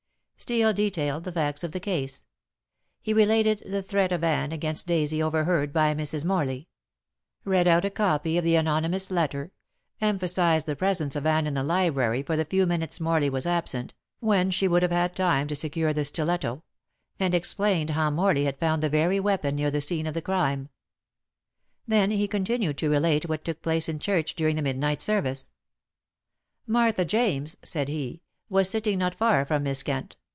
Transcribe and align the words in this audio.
Steel 0.37 0.73
detailed 0.73 1.23
the 1.23 1.31
facts 1.31 1.63
of 1.63 1.71
the 1.71 1.79
case. 1.79 2.25
He 2.99 3.13
related 3.13 3.61
the 3.65 3.83
threat 3.83 4.11
of 4.11 4.23
Anne 4.23 4.51
against 4.51 4.87
Daisy 4.87 5.21
overheard 5.21 5.71
by 5.71 5.93
Mrs. 5.93 6.25
Morley; 6.25 6.67
read 7.45 7.67
out 7.67 7.85
a 7.85 7.91
copy 7.91 8.39
of 8.39 8.43
the 8.43 8.55
anonymous 8.55 9.11
letter; 9.11 9.51
emphasized 10.01 10.65
the 10.65 10.75
presence 10.75 11.15
of 11.15 11.27
Anne 11.27 11.45
in 11.45 11.53
the 11.53 11.63
library 11.63 12.23
for 12.23 12.35
the 12.35 12.43
few 12.43 12.65
minutes 12.65 12.99
Morley 12.99 13.29
was 13.29 13.45
absent, 13.45 13.93
when 14.19 14.49
she 14.49 14.67
would 14.67 14.81
have 14.81 14.91
had 14.91 15.15
time 15.15 15.47
to 15.47 15.55
secure 15.55 15.93
the 15.93 16.03
stiletto; 16.03 16.63
and 17.19 17.35
explained 17.35 17.91
how 17.91 18.09
Morley 18.09 18.45
had 18.45 18.57
found 18.57 18.81
the 18.81 18.89
very 18.89 19.19
weapon 19.19 19.55
near 19.55 19.69
the 19.71 19.79
scene 19.79 20.07
of 20.07 20.15
the 20.15 20.23
crime. 20.23 20.69
Then 21.87 22.09
he 22.09 22.27
continued 22.27 22.79
to 22.79 22.89
relate 22.89 23.29
what 23.29 23.45
took 23.45 23.61
place 23.61 23.87
in 23.87 23.99
church 23.99 24.33
during 24.35 24.55
the 24.55 24.63
midnight 24.63 25.01
service. 25.01 25.51
"Martha 26.65 27.05
James," 27.05 27.55
said 27.63 27.87
he, 27.89 28.23
"was 28.49 28.67
sitting 28.69 28.97
not 28.97 29.13
far 29.15 29.45
from 29.45 29.61
Miss 29.63 29.83
Kent. 29.83 30.17